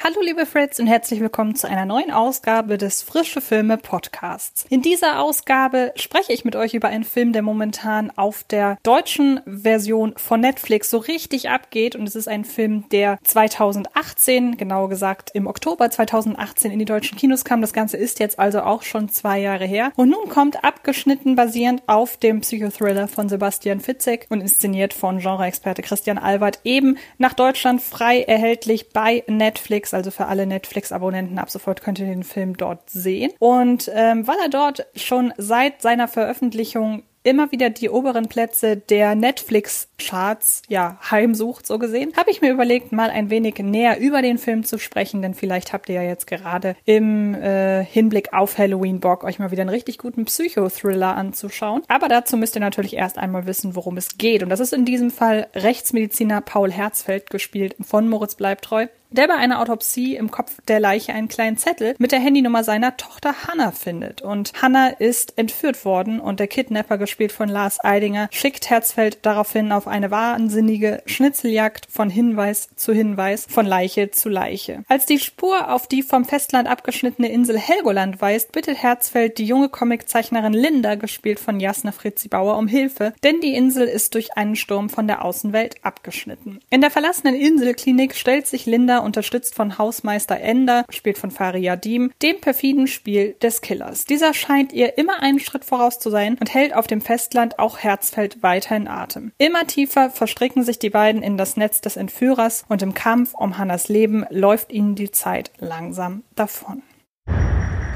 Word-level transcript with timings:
Hallo 0.00 0.20
liebe 0.22 0.46
Fritz 0.46 0.78
und 0.78 0.86
herzlich 0.86 1.18
willkommen 1.18 1.56
zu 1.56 1.68
einer 1.68 1.84
neuen 1.84 2.12
Ausgabe 2.12 2.78
des 2.78 3.02
Frische 3.02 3.40
Filme 3.40 3.78
Podcasts. 3.78 4.64
In 4.70 4.80
dieser 4.80 5.20
Ausgabe 5.20 5.92
spreche 5.96 6.32
ich 6.32 6.44
mit 6.44 6.54
euch 6.54 6.72
über 6.74 6.86
einen 6.86 7.02
Film, 7.02 7.32
der 7.32 7.42
momentan 7.42 8.12
auf 8.14 8.44
der 8.44 8.78
deutschen 8.84 9.40
Version 9.44 10.14
von 10.16 10.40
Netflix 10.40 10.90
so 10.90 10.98
richtig 10.98 11.50
abgeht 11.50 11.96
und 11.96 12.06
es 12.08 12.14
ist 12.14 12.28
ein 12.28 12.44
Film, 12.44 12.84
der 12.92 13.18
2018, 13.24 14.56
genauer 14.56 14.88
gesagt 14.88 15.32
im 15.34 15.48
Oktober 15.48 15.90
2018 15.90 16.70
in 16.70 16.78
die 16.78 16.84
deutschen 16.84 17.18
Kinos 17.18 17.44
kam. 17.44 17.60
Das 17.60 17.72
Ganze 17.72 17.96
ist 17.96 18.20
jetzt 18.20 18.38
also 18.38 18.60
auch 18.60 18.84
schon 18.84 19.08
zwei 19.08 19.40
Jahre 19.40 19.66
her 19.66 19.90
und 19.96 20.10
nun 20.10 20.28
kommt 20.28 20.62
abgeschnitten 20.62 21.34
basierend 21.34 21.82
auf 21.88 22.16
dem 22.16 22.42
Psychothriller 22.42 23.08
von 23.08 23.28
Sebastian 23.28 23.80
Fitzek 23.80 24.26
und 24.28 24.42
inszeniert 24.42 24.94
von 24.94 25.18
Genreexperte 25.18 25.82
Christian 25.82 26.18
Albert 26.18 26.60
eben 26.62 26.98
nach 27.18 27.34
Deutschland 27.34 27.82
frei 27.82 28.22
erhältlich 28.22 28.90
bei 28.90 29.24
Netflix 29.26 29.87
Also 29.94 30.10
für 30.10 30.26
alle 30.26 30.46
Netflix-Abonnenten 30.46 31.38
ab 31.38 31.50
sofort 31.50 31.82
könnt 31.82 31.98
ihr 31.98 32.06
den 32.06 32.24
Film 32.24 32.56
dort 32.56 32.90
sehen. 32.90 33.32
Und 33.38 33.90
ähm, 33.94 34.26
weil 34.26 34.38
er 34.42 34.48
dort 34.48 34.86
schon 34.96 35.32
seit 35.36 35.82
seiner 35.82 36.08
Veröffentlichung 36.08 37.02
immer 37.28 37.52
wieder 37.52 37.70
die 37.70 37.90
oberen 37.90 38.28
Plätze 38.28 38.76
der 38.76 39.14
Netflix-Charts 39.14 40.62
ja 40.68 40.98
heimsucht, 41.10 41.66
so 41.66 41.78
gesehen, 41.78 42.12
habe 42.16 42.30
ich 42.30 42.40
mir 42.40 42.50
überlegt, 42.50 42.92
mal 42.92 43.10
ein 43.10 43.30
wenig 43.30 43.58
näher 43.58 43.98
über 43.98 44.22
den 44.22 44.38
Film 44.38 44.64
zu 44.64 44.78
sprechen, 44.78 45.20
denn 45.20 45.34
vielleicht 45.34 45.72
habt 45.72 45.88
ihr 45.88 45.96
ja 45.96 46.02
jetzt 46.02 46.26
gerade 46.26 46.76
im 46.84 47.34
äh, 47.34 47.84
Hinblick 47.84 48.32
auf 48.32 48.56
Halloween 48.56 49.00
Bock, 49.00 49.24
euch 49.24 49.38
mal 49.38 49.50
wieder 49.50 49.62
einen 49.62 49.70
richtig 49.70 49.98
guten 49.98 50.24
Psychothriller 50.24 51.16
anzuschauen. 51.16 51.82
Aber 51.88 52.08
dazu 52.08 52.36
müsst 52.36 52.56
ihr 52.56 52.60
natürlich 52.60 52.94
erst 52.94 53.18
einmal 53.18 53.46
wissen, 53.46 53.74
worum 53.74 53.96
es 53.96 54.16
geht. 54.16 54.42
Und 54.42 54.48
das 54.48 54.60
ist 54.60 54.72
in 54.72 54.84
diesem 54.84 55.10
Fall 55.10 55.48
Rechtsmediziner 55.54 56.40
Paul 56.40 56.72
Herzfeld, 56.72 57.30
gespielt 57.30 57.76
von 57.80 58.08
Moritz 58.08 58.36
Bleibtreu 58.36 58.86
der 59.10 59.28
bei 59.28 59.34
einer 59.34 59.60
Autopsie 59.60 60.16
im 60.16 60.30
Kopf 60.30 60.58
der 60.68 60.80
Leiche 60.80 61.12
einen 61.12 61.28
kleinen 61.28 61.56
Zettel 61.56 61.94
mit 61.98 62.12
der 62.12 62.20
Handynummer 62.20 62.64
seiner 62.64 62.96
Tochter 62.96 63.34
Hannah 63.46 63.72
findet. 63.72 64.22
Und 64.22 64.52
Hannah 64.60 64.88
ist 64.88 65.38
entführt 65.38 65.84
worden 65.84 66.20
und 66.20 66.40
der 66.40 66.46
Kidnapper, 66.46 66.98
gespielt 66.98 67.32
von 67.32 67.48
Lars 67.48 67.82
Eidinger, 67.82 68.28
schickt 68.32 68.70
Herzfeld 68.70 69.18
daraufhin 69.22 69.72
auf 69.72 69.86
eine 69.86 70.10
wahnsinnige 70.10 71.02
Schnitzeljagd 71.06 71.86
von 71.90 72.10
Hinweis 72.10 72.68
zu 72.76 72.92
Hinweis, 72.92 73.46
von 73.48 73.66
Leiche 73.66 74.10
zu 74.10 74.28
Leiche. 74.28 74.84
Als 74.88 75.06
die 75.06 75.18
Spur 75.18 75.72
auf 75.72 75.86
die 75.86 76.02
vom 76.02 76.24
Festland 76.24 76.68
abgeschnittene 76.68 77.30
Insel 77.30 77.58
Helgoland 77.58 78.20
weist, 78.20 78.52
bittet 78.52 78.82
Herzfeld 78.82 79.38
die 79.38 79.46
junge 79.46 79.68
Comiczeichnerin 79.68 80.52
Linda, 80.52 80.96
gespielt 80.96 81.40
von 81.40 81.60
Jasna 81.60 81.92
Fritzi 81.92 82.28
Bauer, 82.28 82.58
um 82.58 82.66
Hilfe, 82.66 83.14
denn 83.22 83.40
die 83.40 83.54
Insel 83.54 83.86
ist 83.86 84.14
durch 84.14 84.36
einen 84.36 84.56
Sturm 84.56 84.90
von 84.90 85.06
der 85.06 85.24
Außenwelt 85.24 85.76
abgeschnitten. 85.82 86.60
In 86.70 86.80
der 86.80 86.90
verlassenen 86.90 87.34
Inselklinik 87.34 88.14
stellt 88.14 88.46
sich 88.46 88.66
Linda 88.66 88.97
unterstützt 89.02 89.54
von 89.54 89.78
Hausmeister 89.78 90.40
Ender, 90.40 90.84
gespielt 90.86 91.18
von 91.18 91.30
Faria 91.30 91.76
Diem, 91.76 92.12
dem 92.22 92.40
perfiden 92.40 92.86
Spiel 92.86 93.36
des 93.42 93.60
Killers. 93.60 94.04
Dieser 94.04 94.34
scheint 94.34 94.72
ihr 94.72 94.98
immer 94.98 95.22
einen 95.22 95.40
Schritt 95.40 95.64
voraus 95.64 95.98
zu 95.98 96.10
sein 96.10 96.36
und 96.40 96.52
hält 96.52 96.74
auf 96.74 96.86
dem 96.86 97.00
Festland 97.00 97.58
auch 97.58 97.78
Herzfeld 97.78 98.42
weiter 98.42 98.76
in 98.76 98.88
Atem. 98.88 99.32
Immer 99.38 99.66
tiefer 99.66 100.10
verstricken 100.10 100.62
sich 100.62 100.78
die 100.78 100.90
beiden 100.90 101.22
in 101.22 101.36
das 101.36 101.56
Netz 101.56 101.80
des 101.80 101.96
Entführers 101.96 102.64
und 102.68 102.82
im 102.82 102.94
Kampf 102.94 103.34
um 103.34 103.58
Hannas 103.58 103.88
Leben 103.88 104.24
läuft 104.30 104.72
ihnen 104.72 104.94
die 104.94 105.10
Zeit 105.10 105.50
langsam 105.58 106.22
davon. 106.34 106.82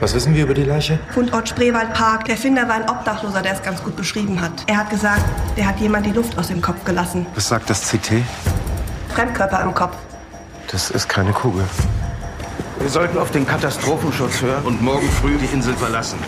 Was 0.03 0.15
wissen 0.15 0.35
wir 0.35 0.43
über 0.43 0.55
die 0.55 0.65
Leiche? 0.65 0.99
Fundort 1.11 1.49
Spreewaldpark. 1.49 2.25
Der 2.25 2.37
Finder 2.37 2.67
war 2.67 2.75
ein 2.75 2.91
Obdachloser, 2.91 3.41
der 3.41 3.53
es 3.53 3.63
ganz 3.63 3.85
gut 3.85 3.95
beschrieben 3.95 4.41
hat. 4.41 4.65
Er 4.67 4.79
hat 4.79 4.91
gesagt, 4.91 5.23
der 5.57 5.65
hat 5.65 5.79
jemand 5.79 6.05
die 6.07 6.11
Luft 6.11 6.37
aus 6.37 6.49
dem 6.49 6.61
Kopf 6.61 6.85
gelassen. 6.85 7.25
Was 7.37 7.49
sagt 7.49 7.71
das 7.71 7.89
CT? 7.89 8.25
Fremdkörper 9.15 9.63
im 9.63 9.73
Kopf. 9.73 9.97
Das 10.73 10.91
ist 10.91 11.07
keine 11.07 11.33
Kugel. 11.33 11.65
Wir 12.79 12.89
sollten 12.89 13.19
auf 13.19 13.31
den 13.31 13.47
Katastrophenschutz 13.47 14.41
hören 14.41 14.65
und 14.65 14.81
morgen 14.81 15.09
früh 15.11 15.37
die 15.37 15.53
Insel 15.53 15.75
verlassen. 15.75 16.19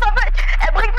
Papa, 0.00 0.20
er 0.66 0.72
bringt 0.72 0.96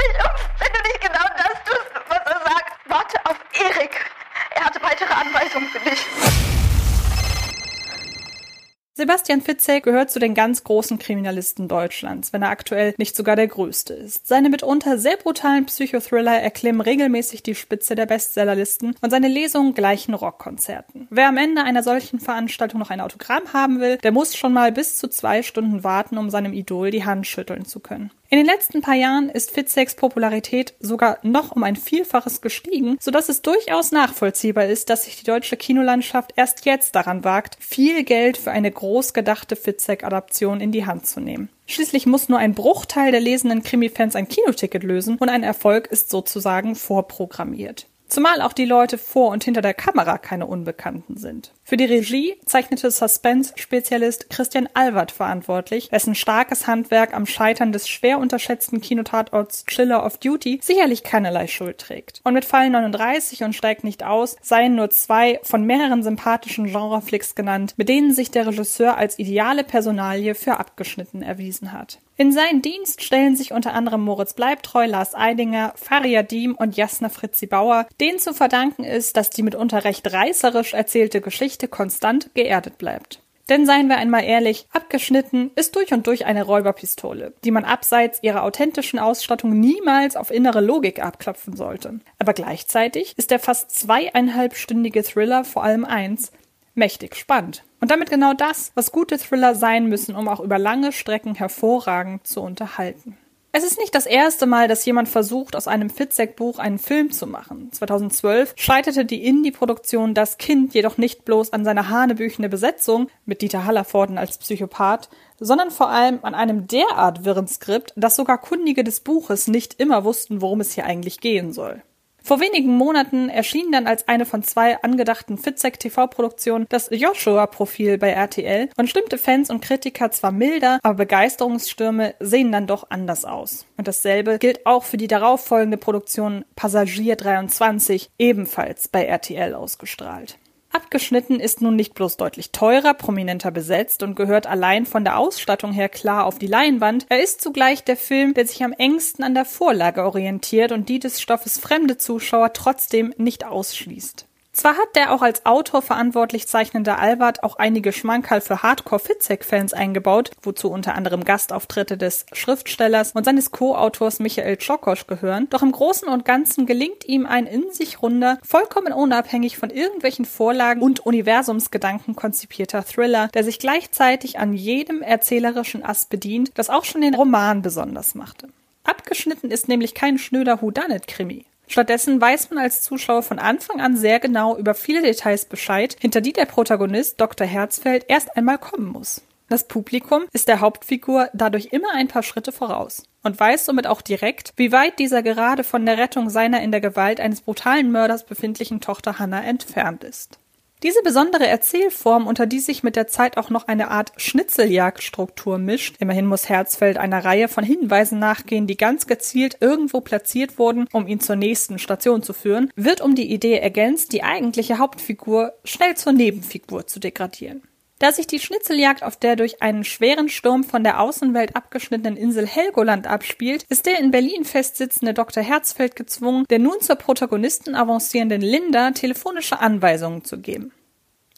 Sebastian 8.97 9.41
Fitzek 9.41 9.83
gehört 9.83 10.09
zu 10.09 10.17
den 10.17 10.33
ganz 10.33 10.63
großen 10.63 10.97
Kriminalisten 10.97 11.67
Deutschlands, 11.67 12.33
wenn 12.33 12.41
er 12.41 12.49
aktuell 12.49 12.95
nicht 12.97 13.15
sogar 13.15 13.35
der 13.35 13.45
größte 13.45 13.93
ist. 13.93 14.25
Seine 14.25 14.49
mitunter 14.49 14.97
sehr 14.97 15.17
brutalen 15.17 15.67
Psychothriller 15.67 16.41
erklimmen 16.41 16.81
regelmäßig 16.81 17.43
die 17.43 17.53
Spitze 17.53 17.93
der 17.93 18.07
Bestsellerlisten 18.07 18.95
und 18.99 19.11
seine 19.11 19.27
Lesungen 19.27 19.75
gleichen 19.75 20.15
Rockkonzerten. 20.15 21.07
Wer 21.11 21.27
am 21.27 21.37
Ende 21.37 21.63
einer 21.63 21.83
solchen 21.83 22.19
Veranstaltung 22.19 22.79
noch 22.79 22.89
ein 22.89 22.99
Autogramm 22.99 23.53
haben 23.53 23.81
will, 23.81 23.97
der 23.97 24.11
muss 24.11 24.35
schon 24.35 24.51
mal 24.51 24.71
bis 24.71 24.97
zu 24.97 25.07
zwei 25.09 25.43
Stunden 25.43 25.83
warten, 25.83 26.17
um 26.17 26.31
seinem 26.31 26.53
Idol 26.53 26.89
die 26.89 27.05
Hand 27.05 27.27
schütteln 27.27 27.65
zu 27.65 27.79
können. 27.79 28.09
In 28.29 28.39
den 28.39 28.45
letzten 28.45 28.81
paar 28.81 28.95
Jahren 28.95 29.29
ist 29.29 29.51
Fitzeks 29.51 29.95
Popularität 29.95 30.73
sogar 30.81 31.17
noch 31.23 31.53
um 31.55 31.63
ein 31.63 31.77
Vielfaches 31.77 32.41
gestiegen, 32.41 32.97
sodass 32.99 33.29
es 33.29 33.41
durchaus 33.41 33.93
nachvollziehbar 33.93 34.65
ist, 34.65 34.89
dass 34.89 35.05
sich 35.05 35.15
die 35.15 35.23
deutsche 35.23 35.55
Kinolandschaft 35.55 36.33
erst 36.35 36.65
jetzt 36.65 36.95
daran 36.95 37.23
wagt, 37.23 37.55
viel 37.61 38.03
Geld 38.03 38.35
für 38.35 38.51
eine 38.51 38.69
groß 38.69 39.13
gedachte 39.13 39.55
Fitzek-Adaption 39.55 40.59
in 40.59 40.73
die 40.73 40.85
Hand 40.85 41.07
zu 41.07 41.21
nehmen. 41.21 41.47
Schließlich 41.67 42.05
muss 42.05 42.27
nur 42.27 42.37
ein 42.37 42.53
Bruchteil 42.53 43.11
der 43.11 43.21
lesenden 43.21 43.63
Krimi-Fans 43.63 44.17
ein 44.17 44.27
Kinoticket 44.27 44.83
lösen 44.83 45.17
und 45.17 45.29
ein 45.29 45.43
Erfolg 45.43 45.87
ist 45.87 46.09
sozusagen 46.09 46.75
vorprogrammiert. 46.75 47.87
Zumal 48.07 48.41
auch 48.41 48.53
die 48.53 48.65
Leute 48.65 48.97
vor 48.97 49.31
und 49.31 49.43
hinter 49.43 49.61
der 49.61 49.73
Kamera 49.73 50.17
keine 50.17 50.47
Unbekannten 50.47 51.17
sind. 51.17 51.51
Für 51.63 51.75
die 51.75 51.85
Regie 51.85 52.35
zeichnete 52.45 52.89
Suspense-Spezialist 52.89 54.29
Christian 54.29 54.69
Alward 54.73 55.11
verantwortlich, 55.11 55.89
dessen 55.89 56.15
starkes 56.15 56.67
Handwerk 56.67 57.13
am 57.13 57.25
Scheitern 57.25 57.73
des 57.73 57.89
schwer 57.89 58.19
unterschätzten 58.19 58.79
Kinotatorts 58.79 59.65
Chiller 59.65 60.05
of 60.05 60.17
Duty 60.17 60.59
sicherlich 60.63 61.03
keinerlei 61.03 61.47
Schuld 61.47 61.79
trägt. 61.79 62.21
Und 62.23 62.33
mit 62.33 62.45
Fall 62.45 62.69
39 62.69 63.43
und 63.43 63.53
steigt 63.53 63.83
nicht 63.83 64.03
aus, 64.03 64.37
seien 64.41 64.75
nur 64.75 64.89
zwei 64.89 65.39
von 65.43 65.65
mehreren 65.65 66.03
sympathischen 66.03 66.65
Genreflicks 66.65 67.35
genannt, 67.35 67.73
mit 67.77 67.89
denen 67.89 68.13
sich 68.13 68.31
der 68.31 68.47
Regisseur 68.47 68.97
als 68.97 69.19
ideale 69.19 69.65
Personalie 69.65 70.33
für 70.33 70.57
abgeschnitten 70.57 71.21
erwiesen 71.21 71.73
hat. 71.73 71.99
In 72.19 72.31
seinen 72.31 72.63
Dienst 72.63 73.03
stellen 73.03 73.35
sich 73.35 73.53
unter 73.53 73.73
anderem 73.73 74.01
Moritz 74.01 74.33
Bleibtreu, 74.33 74.87
Lars 74.87 75.13
Eidinger, 75.13 75.73
Faria 75.75 76.23
Diem 76.23 76.55
und 76.55 76.75
Jasna 76.75 77.09
Fritzi 77.09 77.45
Bauer, 77.45 77.85
denen 77.99 78.17
zu 78.17 78.33
verdanken 78.33 78.83
ist, 78.83 79.15
dass 79.15 79.29
die 79.29 79.43
mitunter 79.43 79.83
recht 79.83 80.11
reißerisch 80.11 80.73
erzählte 80.73 81.21
Geschichte 81.21 81.67
konstant 81.67 82.33
geerdet 82.33 82.79
bleibt. 82.79 83.21
Denn 83.49 83.67
seien 83.67 83.87
wir 83.87 83.97
einmal 83.97 84.23
ehrlich, 84.23 84.65
abgeschnitten 84.73 85.51
ist 85.55 85.75
durch 85.75 85.93
und 85.93 86.07
durch 86.07 86.25
eine 86.25 86.43
Räuberpistole, 86.43 87.33
die 87.45 87.51
man 87.51 87.63
abseits 87.63 88.21
ihrer 88.23 88.43
authentischen 88.43 88.97
Ausstattung 88.97 89.57
niemals 89.59 90.15
auf 90.15 90.31
innere 90.31 90.59
Logik 90.59 91.01
abklopfen 91.01 91.55
sollte. 91.55 91.99
Aber 92.17 92.33
gleichzeitig 92.33 93.13
ist 93.15 93.29
der 93.29 93.39
fast 93.39 93.69
zweieinhalbstündige 93.71 95.03
Thriller 95.03 95.45
vor 95.45 95.63
allem 95.63 95.85
eins, 95.85 96.31
mächtig 96.77 97.15
spannend. 97.15 97.63
Und 97.81 97.91
damit 97.91 98.09
genau 98.09 98.33
das, 98.33 98.71
was 98.75 98.91
gute 98.91 99.17
Thriller 99.17 99.55
sein 99.55 99.87
müssen, 99.87 100.15
um 100.15 100.27
auch 100.27 100.39
über 100.39 100.57
lange 100.57 100.91
Strecken 100.91 101.35
hervorragend 101.35 102.25
zu 102.25 102.41
unterhalten. 102.41 103.17
Es 103.53 103.63
ist 103.63 103.79
nicht 103.79 103.95
das 103.95 104.05
erste 104.05 104.45
Mal, 104.45 104.67
dass 104.67 104.85
jemand 104.85 105.09
versucht, 105.09 105.55
aus 105.55 105.67
einem 105.67 105.89
Fitzek-Buch 105.89 106.59
einen 106.59 106.77
Film 106.77 107.11
zu 107.11 107.25
machen. 107.25 107.71
2012 107.71 108.53
scheiterte 108.55 109.03
die 109.03 109.25
Indie-Produktion 109.25 110.13
Das 110.13 110.37
Kind 110.37 110.75
jedoch 110.75 110.99
nicht 110.99 111.25
bloß 111.25 111.53
an 111.53 111.65
seiner 111.65 111.89
hanebüchene 111.89 112.49
Besetzung 112.49 113.07
mit 113.25 113.41
Dieter 113.41 113.65
Hallervorden 113.65 114.19
als 114.19 114.37
Psychopath, 114.37 115.09
sondern 115.39 115.71
vor 115.71 115.89
allem 115.89 116.19
an 116.21 116.35
einem 116.35 116.67
derart 116.67 117.25
wirren 117.25 117.47
Skript, 117.47 117.93
dass 117.95 118.15
sogar 118.15 118.37
Kundige 118.37 118.83
des 118.83 118.99
Buches 118.99 119.47
nicht 119.47 119.79
immer 119.79 120.03
wussten, 120.03 120.41
worum 120.41 120.61
es 120.61 120.73
hier 120.73 120.85
eigentlich 120.85 121.19
gehen 121.19 121.51
soll. 121.51 121.81
Vor 122.27 122.41
wenigen 122.41 122.75
Monaten 122.75 123.29
erschien 123.29 123.71
dann 123.71 123.87
als 123.87 124.09
eine 124.09 124.25
von 124.25 124.43
zwei 124.43 124.83
angedachten 124.83 125.37
Fitzek 125.37 125.79
TV-Produktionen 125.79 126.65
das 126.67 126.89
Joshua-Profil 126.91 127.97
bei 127.97 128.09
RTL 128.09 128.67
und 128.75 128.89
stimmte 128.89 129.17
Fans 129.17 129.49
und 129.49 129.61
Kritiker 129.61 130.11
zwar 130.11 130.33
milder, 130.33 130.79
aber 130.83 130.95
Begeisterungsstürme 130.95 132.15
sehen 132.19 132.51
dann 132.51 132.67
doch 132.67 132.87
anders 132.89 133.23
aus. 133.23 133.65
Und 133.77 133.87
dasselbe 133.87 134.39
gilt 134.39 134.65
auch 134.65 134.83
für 134.83 134.97
die 134.97 135.07
darauffolgende 135.07 135.77
Produktion 135.77 136.43
Passagier 136.57 137.15
23, 137.15 138.09
ebenfalls 138.19 138.89
bei 138.89 139.05
RTL 139.05 139.53
ausgestrahlt. 139.53 140.37
Abgeschnitten 140.77 141.39
ist 141.39 141.59
nun 141.59 141.75
nicht 141.75 141.95
bloß 141.95 142.17
deutlich 142.17 142.51
teurer, 142.51 142.93
prominenter 142.93 143.49
besetzt 143.49 144.03
und 144.03 144.15
gehört 144.15 144.45
allein 144.45 144.85
von 144.85 145.03
der 145.03 145.17
Ausstattung 145.17 145.71
her 145.71 145.89
klar 145.89 146.27
auf 146.27 146.37
die 146.37 146.45
Leinwand, 146.45 147.07
er 147.09 147.23
ist 147.23 147.41
zugleich 147.41 147.83
der 147.83 147.97
Film, 147.97 148.35
der 148.35 148.45
sich 148.45 148.63
am 148.63 148.73
engsten 148.73 149.23
an 149.23 149.33
der 149.33 149.45
Vorlage 149.45 150.03
orientiert 150.03 150.71
und 150.71 150.87
die 150.87 150.99
des 150.99 151.19
Stoffes 151.19 151.57
fremde 151.57 151.97
Zuschauer 151.97 152.53
trotzdem 152.53 153.11
nicht 153.17 153.43
ausschließt. 153.43 154.26
Zwar 154.57 154.75
hat 154.75 154.95
der 154.95 155.13
auch 155.13 155.21
als 155.21 155.45
Autor 155.45 155.83
verantwortlich 155.83 156.47
zeichnende 156.47 156.97
Albert 156.97 157.43
auch 157.43 157.57
einige 157.57 157.93
Schmankerl 157.93 158.41
für 158.41 158.63
Hardcore-Fitzek-Fans 158.63 159.73
eingebaut, 159.73 160.31
wozu 160.41 160.71
unter 160.71 160.95
anderem 160.95 161.23
Gastauftritte 161.23 161.95
des 161.95 162.25
Schriftstellers 162.33 163.11
und 163.11 163.23
seines 163.23 163.51
Co-Autors 163.51 164.17
Michael 164.17 164.57
Tschokosch 164.57 165.05
gehören, 165.05 165.47
doch 165.51 165.61
im 165.61 165.71
Großen 165.71 166.07
und 166.07 166.25
Ganzen 166.25 166.65
gelingt 166.65 167.05
ihm 167.05 167.27
ein 167.27 167.45
in 167.45 167.71
sich 167.71 168.01
runder, 168.01 168.39
vollkommen 168.41 168.93
unabhängig 168.93 169.59
von 169.59 169.69
irgendwelchen 169.69 170.25
Vorlagen 170.25 170.81
und 170.81 171.05
Universumsgedanken 171.05 172.15
konzipierter 172.15 172.83
Thriller, 172.83 173.27
der 173.35 173.43
sich 173.43 173.59
gleichzeitig 173.59 174.39
an 174.39 174.53
jedem 174.53 175.03
erzählerischen 175.03 175.85
Ass 175.85 176.05
bedient, 176.05 176.53
das 176.55 176.71
auch 176.71 176.83
schon 176.83 177.01
den 177.01 177.13
Roman 177.13 177.61
besonders 177.61 178.15
machte. 178.15 178.49
Abgeschnitten 178.83 179.51
ist 179.51 179.67
nämlich 179.67 179.93
kein 179.93 180.17
schnöder 180.17 180.63
Whodunit-Krimi. 180.63 181.45
Stattdessen 181.67 182.19
weiß 182.19 182.49
man 182.49 182.59
als 182.59 182.81
Zuschauer 182.81 183.23
von 183.23 183.39
Anfang 183.39 183.81
an 183.81 183.97
sehr 183.97 184.19
genau 184.19 184.57
über 184.57 184.73
viele 184.73 185.01
Details 185.01 185.45
Bescheid, 185.45 185.95
hinter 185.99 186.21
die 186.21 186.33
der 186.33 186.45
Protagonist 186.45 187.19
Dr. 187.19 187.45
Herzfeld 187.45 188.05
erst 188.07 188.35
einmal 188.35 188.57
kommen 188.57 188.87
muss. 188.87 189.21
Das 189.49 189.65
Publikum 189.65 190.25
ist 190.33 190.49
der 190.49 190.59
Hauptfigur 190.59 191.29
dadurch 191.33 191.67
immer 191.71 191.93
ein 191.93 192.09
paar 192.09 192.23
Schritte 192.23 192.51
voraus 192.51 193.03
und 193.23 193.39
weiß 193.39 193.65
somit 193.65 193.87
auch 193.87 194.01
direkt, 194.01 194.51
wie 194.57 194.71
weit 194.73 194.99
dieser 194.99 195.23
gerade 195.23 195.63
von 195.63 195.85
der 195.85 195.97
Rettung 195.97 196.29
seiner 196.29 196.61
in 196.61 196.71
der 196.71 196.81
Gewalt 196.81 197.21
eines 197.21 197.41
brutalen 197.41 197.91
Mörders 197.91 198.25
befindlichen 198.25 198.81
Tochter 198.81 199.19
Hannah 199.19 199.43
entfernt 199.43 200.03
ist. 200.03 200.39
Diese 200.83 201.01
besondere 201.01 201.47
Erzählform, 201.47 202.27
unter 202.27 202.45
die 202.45 202.59
sich 202.59 202.83
mit 202.83 202.95
der 202.95 203.07
Zeit 203.07 203.37
auch 203.37 203.49
noch 203.49 203.67
eine 203.67 203.89
Art 203.89 204.11
Schnitzeljagdstruktur 204.17 205.57
mischt, 205.57 205.95
immerhin 205.99 206.27
muss 206.27 206.49
Herzfeld 206.49 206.97
einer 206.97 207.25
Reihe 207.25 207.47
von 207.47 207.63
Hinweisen 207.63 208.19
nachgehen, 208.19 208.67
die 208.67 208.77
ganz 208.77 209.07
gezielt 209.07 209.57
irgendwo 209.59 210.01
platziert 210.01 210.59
wurden, 210.59 210.87
um 210.93 211.07
ihn 211.07 211.19
zur 211.19 211.35
nächsten 211.35 211.79
Station 211.79 212.21
zu 212.21 212.33
führen, 212.33 212.71
wird 212.75 213.01
um 213.01 213.15
die 213.15 213.31
Idee 213.31 213.57
ergänzt, 213.57 214.13
die 214.13 214.21
eigentliche 214.21 214.77
Hauptfigur 214.77 215.53
schnell 215.63 215.97
zur 215.97 216.13
Nebenfigur 216.13 216.85
zu 216.85 216.99
degradieren. 216.99 217.63
Da 217.99 218.11
sich 218.11 218.27
die 218.27 218.39
Schnitzeljagd 218.39 219.01
auf 219.01 219.17
der 219.17 219.35
durch 219.35 219.61
einen 219.63 219.83
schweren 219.83 220.29
Sturm 220.29 220.63
von 220.63 220.83
der 220.83 220.99
Außenwelt 220.99 221.55
abgeschnittenen 221.55 222.15
Insel 222.15 222.45
Helgoland 222.45 223.07
abspielt, 223.07 223.63
ist 223.69 223.87
der 223.87 223.99
in 223.99 224.11
Berlin 224.11 224.45
festsitzende 224.45 225.15
Dr. 225.15 225.41
Herzfeld 225.41 225.95
gezwungen, 225.95 226.45
der 226.49 226.59
nun 226.59 226.79
zur 226.79 226.97
Protagonisten 226.97 227.73
avancierenden 227.73 228.41
Linda 228.41 228.91
telefonische 228.91 229.59
Anweisungen 229.59 230.23
zu 230.23 230.37
geben. 230.37 230.71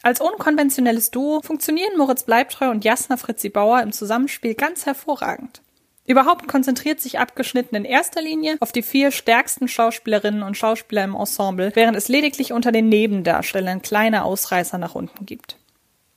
Als 0.02 0.20
unkonventionelles 0.20 1.12
Duo 1.12 1.42
funktionieren 1.42 1.98
Moritz 1.98 2.24
Bleibtreu 2.24 2.70
und 2.70 2.84
Jasna 2.84 3.16
Fritzi 3.16 3.50
Bauer 3.50 3.82
im 3.82 3.92
Zusammenspiel 3.92 4.54
ganz 4.54 4.86
hervorragend. 4.86 5.62
Überhaupt 6.06 6.48
konzentriert 6.48 7.00
sich 7.00 7.20
abgeschnitten 7.20 7.76
in 7.76 7.86
erster 7.86 8.22
Linie 8.22 8.58
auf 8.62 8.72
die 8.72 8.82
vier 8.82 9.12
stärksten 9.12 9.68
Schauspielerinnen 9.68 10.42
und 10.42 10.58
Schauspieler 10.58 11.04
im 11.04 11.16
Ensemble, 11.16 11.72
während 11.76 11.96
es 11.96 12.08
lediglich 12.08 12.52
unter 12.52 12.72
den 12.72 12.90
Nebendarstellern 12.90 13.82
kleine 13.82 14.24
Ausreißer 14.24 14.78
nach 14.80 14.96
unten 14.96 15.26
gibt. 15.26 15.59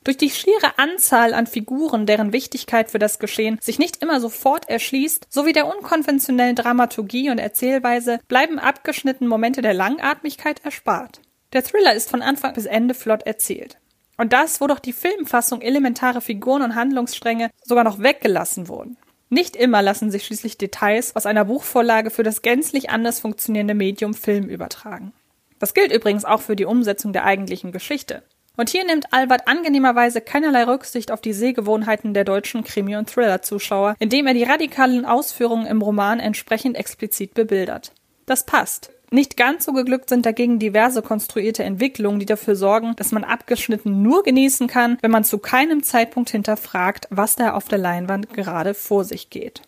Durch 0.04 0.16
die 0.16 0.31
schiere 0.31 0.78
Anzahl 0.78 1.32
an 1.32 1.46
Figuren, 1.46 2.06
deren 2.06 2.32
Wichtigkeit 2.32 2.90
für 2.90 2.99
das 2.99 3.20
Geschehen 3.20 3.58
sich 3.60 3.78
nicht 3.78 4.02
immer 4.02 4.20
sofort 4.20 4.69
erschließt, 4.69 5.28
sowie 5.31 5.52
der 5.52 5.69
unkonventionellen 5.69 6.56
Dramaturgie 6.56 7.31
und 7.31 7.38
Erzählweise 7.38 8.19
bleiben 8.26 8.58
abgeschnitten 8.58 9.28
Momente 9.28 9.62
der 9.62 9.75
Langatmigkeit 9.75 10.64
erspart. 10.64 11.20
Der 11.52 11.62
Thriller 11.62 11.94
ist 11.94 12.10
von 12.10 12.22
Anfang 12.22 12.54
bis 12.54 12.66
Ende 12.66 12.94
flott 12.94 13.22
erzählt. 13.25 13.78
Und 14.16 14.32
das, 14.32 14.60
wo 14.60 14.66
doch 14.66 14.81
die 14.81 14.93
Filmfassung 14.93 15.60
elementare 15.60 16.20
Figuren 16.20 16.62
und 16.62 16.75
Handlungsstränge 16.75 17.50
sogar 17.64 17.84
noch 17.84 18.00
weggelassen 18.00 18.69
wurden. 18.69 18.96
Nicht 19.31 19.56
immer 19.56 19.82
lassen 19.82 20.10
sich 20.10 20.26
schließlich 20.26 20.58
Details 20.58 21.16
aus 21.16 21.26
einer 21.26 21.44
Buchvorlage 21.46 22.10
für 22.10 22.22
das 22.22 22.43
gänzlich 22.43 22.90
anders 22.90 23.20
funktionierende 23.20 23.75
Medium 23.75 24.14
Film 24.14 24.48
übertragen. 24.48 25.12
Das 25.58 25.75
gilt 25.75 25.93
übrigens 25.93 26.25
auch 26.25 26.40
für 26.40 26.56
die 26.56 26.64
Umsetzung 26.64 27.12
der 27.12 27.25
eigentlichen 27.25 27.72
Geschichte. 27.72 28.22
Und 28.56 28.69
hier 28.69 28.84
nimmt 28.84 29.12
Albert 29.12 29.49
angenehmerweise 29.49 30.20
keinerlei 30.20 30.64
Rücksicht 30.64 31.10
auf 31.10 31.22
die 31.22 31.32
Sehgewohnheiten 31.32 32.12
der 32.12 32.25
deutschen 32.25 32.64
Krimi- 32.64 32.96
und 32.96 33.08
Thriller-Zuschauer, 33.08 33.96
indem 33.99 34.26
er 34.26 34.34
die 34.34 34.44
radikalen 34.44 35.06
Ausführungen 35.06 35.66
im 35.66 35.81
Roman 35.81 36.20
entsprechend 36.20 36.76
explizit 36.76 37.32
bebildert. 37.32 37.93
Das 38.26 38.44
passt. 38.44 38.90
Nicht 39.10 39.37
ganz 39.37 39.66
so 39.66 39.72
geglückt 39.72 40.08
sind 40.08 40.25
dagegen 40.25 40.58
diverse 40.58 41.02
konstruierte 41.02 41.64
Entwicklungen, 41.64 42.19
die 42.19 42.26
dafür 42.26 42.56
sorgen, 42.56 42.94
dass 42.96 43.12
man 43.12 43.25
abgeschnitten 43.25 44.02
nur 44.02 44.22
genießen 44.22 44.69
kann, 44.69 44.96
wenn 45.02 45.10
man 45.10 45.25
zu 45.25 45.38
keinem 45.38 45.82
Zeitpunkt 45.82 46.31
hinterfragt, 46.31 47.08
was 47.10 47.37
da 47.37 47.52
auf 47.52 47.69
der 47.69 47.78
Leinwand 47.78 48.32
gerade 48.32 48.72
vor 48.72 49.05
sich 49.05 49.28
geht. 49.28 49.62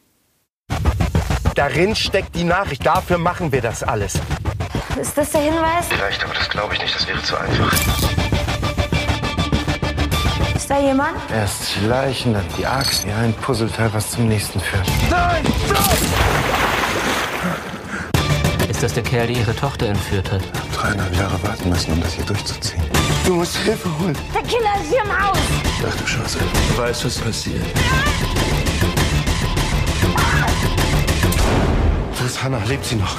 Darin 1.55 1.95
steckt 1.95 2.35
die 2.35 2.45
Nachricht. 2.45 2.85
Dafür 2.85 3.19
machen 3.19 3.53
wir 3.53 3.61
das 3.61 3.83
alles. 3.83 4.19
Ist 5.01 5.17
das 5.17 5.33
der 5.33 5.43
Hinweis? 5.43 5.87
Vielleicht, 5.89 6.25
aber 6.25 6.35
das 6.35 6.49
glaube 6.49 6.75
ich 6.75 6.81
nicht. 6.81 6.95
Das 6.95 7.07
wäre 7.07 7.23
zu 7.23 7.37
einfach. 7.37 8.24
Ist 10.65 10.71
da 10.71 10.81
jemand? 10.81 11.19
Erst 11.31 11.77
die 11.77 11.87
Leichen, 11.87 12.33
dann 12.33 12.47
die 12.57 12.65
Axt, 12.65 13.05
ja, 13.05 13.19
ein 13.19 13.35
Puzzleteil, 13.35 13.93
was 13.93 14.13
zum 14.13 14.29
nächsten 14.29 14.59
führt. 14.59 14.87
Nein! 15.11 15.45
Ist 18.71 18.83
das 18.83 18.95
der 18.95 19.03
Kerl, 19.03 19.27
der 19.27 19.37
ihre 19.37 19.55
Tochter 19.55 19.89
entführt 19.89 20.33
hat? 20.33 20.41
Dreieinhalb 20.75 21.15
Jahre 21.19 21.43
warten 21.43 21.69
müssen, 21.69 21.93
um 21.93 22.01
das 22.01 22.15
hier 22.15 22.25
durchzuziehen. 22.25 22.83
Du 23.27 23.35
musst 23.35 23.59
Hilfe 23.59 23.91
holen. 23.99 24.17
Der 24.35 24.41
Killer 24.41 24.75
ist 24.83 24.89
hier 24.89 25.03
im 25.05 25.11
Haus. 25.11 25.37
Ach 25.87 25.97
du 25.97 26.07
Scheiße. 26.07 26.39
Du 26.39 26.79
weißt, 26.79 27.05
was 27.05 27.19
passiert. 27.19 27.63
Wo 32.19 32.25
ist 32.25 32.43
Hannah? 32.43 32.65
Lebt 32.65 32.87
sie 32.87 32.95
noch? 32.95 33.19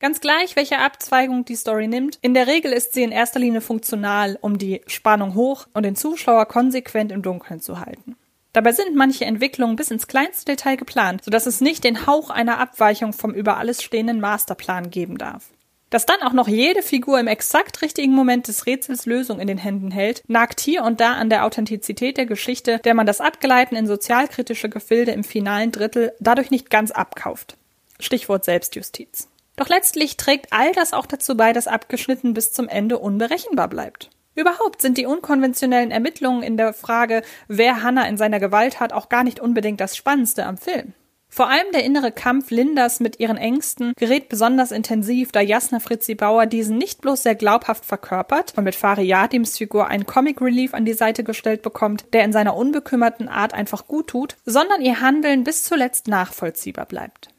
Ganz 0.00 0.20
gleich, 0.20 0.54
welche 0.54 0.78
Abzweigung 0.78 1.44
die 1.44 1.56
Story 1.56 1.88
nimmt, 1.88 2.20
in 2.22 2.32
der 2.32 2.46
Regel 2.46 2.72
ist 2.72 2.92
sie 2.92 3.02
in 3.02 3.10
erster 3.10 3.40
Linie 3.40 3.60
funktional, 3.60 4.38
um 4.40 4.56
die 4.56 4.80
Spannung 4.86 5.34
hoch 5.34 5.66
und 5.74 5.82
den 5.82 5.96
Zuschauer 5.96 6.46
konsequent 6.46 7.10
im 7.10 7.22
Dunkeln 7.22 7.60
zu 7.60 7.80
halten. 7.80 8.16
Dabei 8.52 8.70
sind 8.70 8.94
manche 8.94 9.24
Entwicklungen 9.24 9.74
bis 9.74 9.90
ins 9.90 10.06
kleinste 10.06 10.44
Detail 10.44 10.76
geplant, 10.76 11.24
sodass 11.24 11.46
es 11.46 11.60
nicht 11.60 11.82
den 11.82 12.06
Hauch 12.06 12.30
einer 12.30 12.58
Abweichung 12.58 13.12
vom 13.12 13.34
über 13.34 13.56
alles 13.56 13.82
stehenden 13.82 14.20
Masterplan 14.20 14.90
geben 14.90 15.18
darf. 15.18 15.50
Dass 15.90 16.06
dann 16.06 16.22
auch 16.22 16.32
noch 16.32 16.46
jede 16.46 16.82
Figur 16.82 17.18
im 17.18 17.26
exakt 17.26 17.82
richtigen 17.82 18.12
Moment 18.12 18.46
des 18.46 18.66
Rätsels 18.66 19.04
Lösung 19.04 19.40
in 19.40 19.48
den 19.48 19.58
Händen 19.58 19.90
hält, 19.90 20.22
nagt 20.28 20.60
hier 20.60 20.84
und 20.84 21.00
da 21.00 21.14
an 21.14 21.28
der 21.28 21.44
Authentizität 21.44 22.18
der 22.18 22.26
Geschichte, 22.26 22.78
der 22.84 22.94
man 22.94 23.06
das 23.06 23.20
Abgleiten 23.20 23.74
in 23.76 23.88
sozialkritische 23.88 24.68
Gefilde 24.68 25.10
im 25.10 25.24
finalen 25.24 25.72
Drittel 25.72 26.12
dadurch 26.20 26.52
nicht 26.52 26.70
ganz 26.70 26.92
abkauft. 26.92 27.56
Stichwort 27.98 28.44
Selbstjustiz. 28.44 29.28
Doch 29.58 29.68
letztlich 29.68 30.16
trägt 30.16 30.52
all 30.52 30.70
das 30.72 30.92
auch 30.92 31.04
dazu 31.04 31.36
bei, 31.36 31.52
dass 31.52 31.66
abgeschnitten 31.66 32.32
bis 32.32 32.52
zum 32.52 32.68
Ende 32.68 32.98
unberechenbar 32.98 33.68
bleibt. 33.68 34.08
Überhaupt 34.36 34.80
sind 34.80 34.96
die 34.96 35.06
unkonventionellen 35.06 35.90
Ermittlungen 35.90 36.44
in 36.44 36.56
der 36.56 36.72
Frage, 36.72 37.22
wer 37.48 37.82
Hannah 37.82 38.06
in 38.06 38.16
seiner 38.16 38.38
Gewalt 38.38 38.78
hat, 38.78 38.92
auch 38.92 39.08
gar 39.08 39.24
nicht 39.24 39.40
unbedingt 39.40 39.80
das 39.80 39.96
Spannendste 39.96 40.46
am 40.46 40.58
Film. 40.58 40.94
Vor 41.28 41.48
allem 41.48 41.66
der 41.74 41.84
innere 41.84 42.12
Kampf 42.12 42.50
Lindas 42.50 43.00
mit 43.00 43.18
ihren 43.18 43.36
Ängsten 43.36 43.94
gerät 43.96 44.28
besonders 44.28 44.70
intensiv, 44.70 45.32
da 45.32 45.40
Jasna 45.40 45.80
Fritzi 45.80 46.14
Bauer 46.14 46.46
diesen 46.46 46.78
nicht 46.78 47.00
bloß 47.00 47.24
sehr 47.24 47.34
glaubhaft 47.34 47.84
verkörpert 47.84 48.54
und 48.56 48.62
mit 48.62 48.76
Fari 48.76 49.02
Yadims 49.02 49.58
Figur 49.58 49.88
einen 49.88 50.06
Comic 50.06 50.40
Relief 50.40 50.72
an 50.72 50.84
die 50.84 50.94
Seite 50.94 51.24
gestellt 51.24 51.62
bekommt, 51.62 52.06
der 52.14 52.24
in 52.24 52.32
seiner 52.32 52.56
unbekümmerten 52.56 53.28
Art 53.28 53.54
einfach 53.54 53.88
gut 53.88 54.06
tut, 54.06 54.36
sondern 54.46 54.80
ihr 54.80 55.00
Handeln 55.00 55.42
bis 55.42 55.64
zuletzt 55.64 56.06
nachvollziehbar 56.06 56.86
bleibt. 56.86 57.30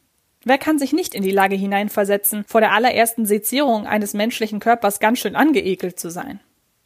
Wer 0.46 0.58
kann 0.58 0.79
sich 0.79 0.93
nicht 0.93 1.13
in 1.13 1.24
die 1.24 1.31
Lage 1.31 1.55
hineinversetzen, 1.55 2.46
vor 2.48 2.62
der 2.62 2.72
allerersten 2.72 3.25
Sezierung 3.25 3.86
eines 3.88 4.13
menschlichen 4.13 4.60
Körpers 4.60 5.00
ganz 5.00 5.19
schön 5.19 5.36
angeekelt 5.36 6.00
zu 6.00 6.10
sein? 6.10 6.39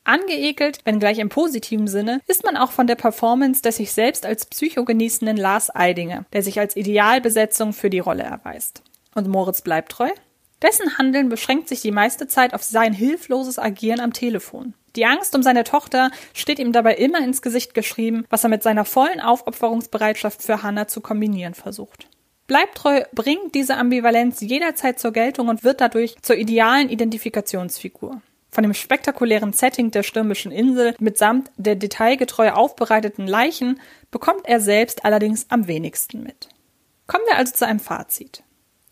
Angeekelt, 0.06 0.80
wenn 0.84 1.00
gleich 1.00 1.20
im 1.20 1.30
positiven 1.30 1.88
Sinne, 1.88 2.20
ist 2.28 2.44
man 2.44 2.58
auch 2.58 2.72
von 2.72 2.88
der 2.88 2.96
Performance 2.96 3.62
des 3.62 3.78
sich 3.78 3.94
selbst 3.94 4.26
als 4.26 4.46
Psycho 4.46 4.84
genießenden 4.84 5.38
Lars 5.38 5.74
Eidinger, 5.74 6.26
der 6.34 6.44
sich 6.44 6.60
als 6.60 6.76
Idealbesetzung 6.76 7.72
für 7.74 7.90
die 7.90 8.00
Rolle 8.00 8.24
erweist. 8.24 8.82
Und 9.16 9.30
Moritz 9.30 9.62
bleibt 9.62 9.92
treu? 9.94 10.10
Dessen 10.62 10.98
Handeln 10.98 11.30
beschränkt 11.30 11.70
sich 11.70 11.82
die 11.82 11.92
meiste 11.92 12.28
Zeit 12.28 12.54
auf 12.54 12.64
sein 12.64 12.94
hilfloses 12.94 13.60
Agieren 13.60 14.00
am 14.00 14.14
Telefon. 14.14 14.74
Die 14.96 15.06
Angst 15.06 15.36
um 15.36 15.44
seine 15.44 15.64
Tochter 15.64 16.12
steht 16.34 16.60
ihm 16.60 16.72
dabei 16.72 16.96
immer 16.96 17.20
ins 17.20 17.42
Gesicht 17.42 17.74
geschrieben, 17.74 18.26
was 18.30 18.44
er 18.44 18.50
mit 18.50 18.64
seiner 18.64 18.86
vollen 18.86 19.22
Aufopferungsbereitschaft 19.22 20.42
für 20.42 20.64
Hannah 20.64 20.88
zu 20.88 21.02
kombinieren 21.02 21.54
versucht. 21.54 22.08
Bleibtreu 22.54 23.02
bringt 23.14 23.56
diese 23.56 23.78
Ambivalenz 23.78 24.40
jederzeit 24.42 25.00
zur 25.00 25.12
Geltung 25.12 25.48
und 25.48 25.64
wird 25.64 25.82
dadurch 25.82 26.22
zur 26.22 26.36
idealen 26.36 26.88
Identifikationsfigur. 26.88 28.22
Von 28.52 28.62
dem 28.62 28.76
spektakulären 28.76 29.54
Setting 29.54 29.90
der 29.90 30.04
stürmischen 30.04 30.52
Insel 30.52 30.94
mitsamt 31.00 31.50
der 31.58 31.76
detailgetreu 31.76 32.52
aufbereiteten 32.52 33.26
Leichen 33.26 33.82
bekommt 34.12 34.46
er 34.46 34.60
selbst 34.60 35.04
allerdings 35.04 35.48
am 35.50 35.66
wenigsten 35.66 36.22
mit. 36.22 36.48
Kommen 37.08 37.24
wir 37.28 37.38
also 37.38 37.54
zu 37.54 37.66
einem 37.66 37.80
Fazit. 37.80 38.44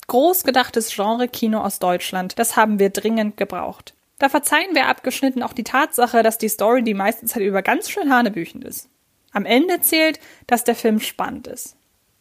Groß 0.07 0.43
gedachtes 0.43 0.91
Genre-Kino 0.95 1.61
aus 1.61 1.77
Deutschland, 1.77 2.39
das 2.39 2.55
haben 2.55 2.79
wir 2.79 2.89
dringend 2.89 3.37
gebraucht. 3.37 3.93
Da 4.17 4.29
verzeihen 4.29 4.73
wir 4.73 4.87
abgeschnitten 4.87 5.43
auch 5.43 5.53
die 5.53 5.63
Tatsache, 5.63 6.23
dass 6.23 6.39
die 6.39 6.49
Story 6.49 6.81
die 6.81 6.95
meiste 6.95 7.27
Zeit 7.27 7.43
über 7.43 7.61
ganz 7.61 7.91
schön 7.91 8.11
hanebüchend 8.11 8.63
ist. 8.63 8.89
Am 9.31 9.45
Ende 9.45 9.81
zählt, 9.81 10.19
dass 10.47 10.63
der 10.63 10.73
Film 10.73 10.99
spannend 10.99 11.45
ist. 11.45 11.75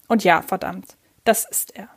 Und 0.06 0.22
ja, 0.22 0.42
verdammt, 0.42 0.98
das 1.24 1.44
ist 1.44 1.76
er. 1.76 1.88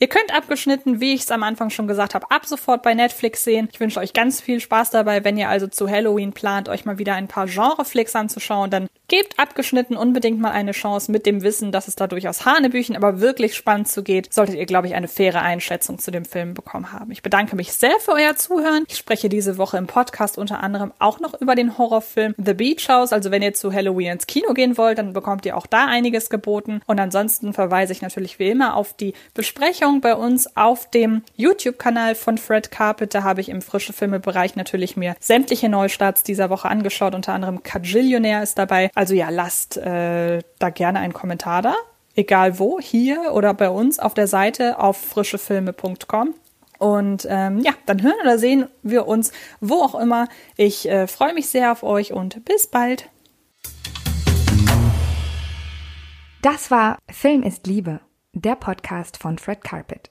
Ihr 0.00 0.08
könnt 0.08 0.32
abgeschnitten, 0.32 1.00
wie 1.00 1.14
ich 1.14 1.22
es 1.22 1.30
am 1.32 1.42
Anfang 1.42 1.70
schon 1.70 1.88
gesagt 1.88 2.14
habe, 2.14 2.30
ab 2.30 2.46
sofort 2.46 2.82
bei 2.82 2.94
Netflix 2.94 3.42
sehen. 3.42 3.68
Ich 3.72 3.80
wünsche 3.80 3.98
euch 3.98 4.12
ganz 4.12 4.40
viel 4.40 4.60
Spaß 4.60 4.90
dabei, 4.90 5.24
wenn 5.24 5.36
ihr 5.36 5.48
also 5.48 5.66
zu 5.66 5.90
Halloween 5.90 6.32
plant, 6.32 6.68
euch 6.68 6.84
mal 6.84 6.98
wieder 6.98 7.14
ein 7.14 7.26
paar 7.26 7.46
Genreflicks 7.46 8.14
anzuschauen. 8.14 8.70
Dann 8.70 8.88
gebt 9.08 9.38
abgeschnitten 9.38 9.96
unbedingt 9.96 10.38
mal 10.38 10.52
eine 10.52 10.72
Chance 10.72 11.10
mit 11.10 11.24
dem 11.24 11.42
Wissen, 11.42 11.72
dass 11.72 11.88
es 11.88 11.96
da 11.96 12.06
durchaus 12.06 12.44
Hanebüchen, 12.44 12.94
aber 12.94 13.20
wirklich 13.20 13.54
spannend 13.54 13.88
zugeht. 13.88 14.32
Solltet 14.32 14.56
ihr, 14.56 14.66
glaube 14.66 14.86
ich, 14.86 14.94
eine 14.94 15.08
faire 15.08 15.42
Einschätzung 15.42 15.98
zu 15.98 16.10
dem 16.10 16.26
Film 16.26 16.52
bekommen 16.52 16.92
haben. 16.92 17.10
Ich 17.10 17.22
bedanke 17.22 17.56
mich 17.56 17.72
sehr 17.72 17.98
für 18.00 18.12
euer 18.12 18.36
Zuhören. 18.36 18.84
Ich 18.86 18.98
spreche 18.98 19.30
diese 19.30 19.56
Woche 19.56 19.78
im 19.78 19.86
Podcast 19.86 20.36
unter 20.36 20.62
anderem 20.62 20.92
auch 20.98 21.20
noch 21.20 21.40
über 21.40 21.54
den 21.54 21.78
Horrorfilm 21.78 22.34
The 22.36 22.52
Beach 22.52 22.88
House. 22.88 23.14
Also 23.14 23.30
wenn 23.30 23.42
ihr 23.42 23.54
zu 23.54 23.72
Halloween 23.72 24.12
ins 24.12 24.26
Kino 24.26 24.52
gehen 24.52 24.76
wollt, 24.76 24.98
dann 24.98 25.14
bekommt 25.14 25.46
ihr 25.46 25.56
auch 25.56 25.66
da 25.66 25.86
einiges 25.86 26.28
geboten. 26.28 26.82
Und 26.86 27.00
ansonsten 27.00 27.54
verweise 27.54 27.92
ich 27.92 28.02
natürlich 28.02 28.38
wie 28.38 28.50
immer 28.50 28.76
auf 28.76 28.92
die 28.92 29.14
Besprechung 29.32 30.02
bei 30.02 30.14
uns 30.14 30.54
auf 30.54 30.90
dem 30.90 31.22
YouTube-Kanal 31.36 32.14
von 32.14 32.36
Fred 32.36 32.70
Carpet. 32.70 33.14
Da 33.14 33.22
habe 33.22 33.40
ich 33.40 33.48
im 33.48 33.62
frische 33.62 33.94
Filme-Bereich 33.94 34.54
natürlich 34.54 34.98
mir 34.98 35.14
sämtliche 35.18 35.70
Neustarts 35.70 36.22
dieser 36.22 36.50
Woche 36.50 36.68
angeschaut. 36.68 37.14
Unter 37.14 37.32
anderem 37.32 37.62
Kajillionär 37.62 38.42
ist 38.42 38.58
dabei. 38.58 38.90
Also 38.98 39.14
ja, 39.14 39.28
lasst 39.30 39.76
äh, 39.76 40.42
da 40.58 40.70
gerne 40.70 40.98
einen 40.98 41.12
Kommentar 41.12 41.62
da. 41.62 41.76
Egal 42.16 42.58
wo, 42.58 42.80
hier 42.80 43.32
oder 43.32 43.54
bei 43.54 43.70
uns 43.70 44.00
auf 44.00 44.12
der 44.12 44.26
Seite 44.26 44.80
auf 44.80 44.96
frischefilme.com. 44.96 46.34
Und 46.80 47.24
ähm, 47.30 47.60
ja, 47.60 47.70
dann 47.86 48.02
hören 48.02 48.18
oder 48.22 48.40
sehen 48.40 48.66
wir 48.82 49.06
uns 49.06 49.30
wo 49.60 49.76
auch 49.76 49.94
immer. 49.94 50.26
Ich 50.56 50.88
äh, 50.88 51.06
freue 51.06 51.32
mich 51.32 51.48
sehr 51.48 51.70
auf 51.70 51.84
euch 51.84 52.12
und 52.12 52.44
bis 52.44 52.66
bald. 52.66 53.08
Das 56.42 56.72
war 56.72 56.98
Film 57.08 57.44
ist 57.44 57.68
Liebe, 57.68 58.00
der 58.32 58.56
Podcast 58.56 59.16
von 59.16 59.38
Fred 59.38 59.62
Carpet. 59.62 60.10